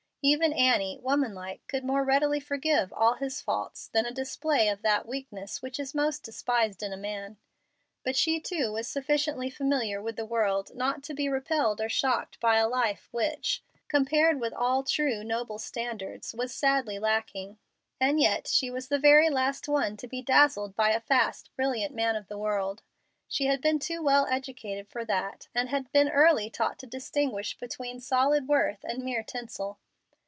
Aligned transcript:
Even 0.23 0.53
Annie, 0.53 0.99
woman 1.01 1.33
like, 1.33 1.65
could 1.67 1.83
more 1.83 2.03
readily 2.03 2.39
forgive 2.39 2.93
all 2.93 3.15
his 3.15 3.41
faults 3.41 3.87
than 3.87 4.05
a 4.05 4.11
display 4.11 4.67
of 4.69 4.83
that 4.83 5.07
weakness 5.07 5.63
which 5.63 5.79
is 5.79 5.95
most 5.95 6.21
despised 6.21 6.83
in 6.83 6.93
a 6.93 6.95
man. 6.95 7.37
But 8.03 8.15
she 8.15 8.39
too 8.39 8.71
was 8.71 8.87
sufficiently 8.87 9.49
familiar 9.49 9.99
with 9.99 10.17
the 10.17 10.23
world 10.25 10.75
not 10.75 11.01
to 11.05 11.15
be 11.15 11.27
repelled 11.27 11.81
or 11.81 11.89
shocked 11.89 12.39
by 12.39 12.57
a 12.57 12.67
life 12.69 13.07
which, 13.09 13.63
compared 13.87 14.39
with 14.39 14.53
all 14.53 14.83
true, 14.83 15.23
noble 15.23 15.57
standards, 15.57 16.35
was 16.35 16.53
sadly 16.53 16.99
lacking. 16.99 17.57
And 17.99 18.19
yet 18.19 18.47
she 18.47 18.69
was 18.69 18.89
the 18.89 18.99
very 18.99 19.31
last 19.31 19.67
one 19.67 19.97
to 19.97 20.07
be 20.07 20.21
dazzled 20.21 20.75
by 20.75 20.91
a 20.91 20.99
fast, 20.99 21.49
brilliant 21.55 21.95
man 21.95 22.15
of 22.15 22.27
the 22.27 22.37
world. 22.37 22.83
She 23.27 23.45
had 23.47 23.59
been 23.59 23.79
too 23.79 24.03
well 24.03 24.27
educated 24.27 24.87
for 24.87 25.03
that, 25.03 25.47
and 25.55 25.69
had 25.69 25.91
been 25.91 26.09
early 26.09 26.51
taught 26.51 26.77
to 26.77 26.85
distinguish 26.85 27.57
between 27.57 27.99
solid 27.99 28.47
worth 28.47 28.83
and 28.83 29.03
mere 29.03 29.23
tinsel. 29.23 29.79